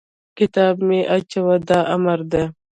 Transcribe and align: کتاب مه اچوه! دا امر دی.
کتاب 0.37 0.75
مه 0.87 0.99
اچوه! 1.15 1.55
دا 1.67 1.79
امر 1.93 2.19
دی. 2.31 2.43